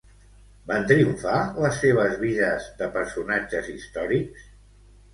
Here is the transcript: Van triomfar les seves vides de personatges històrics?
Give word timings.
Van 0.71 0.87
triomfar 0.91 1.35
les 1.67 1.77
seves 1.85 2.17
vides 2.25 2.73
de 2.83 2.91
personatges 2.99 3.73
històrics? 3.79 4.53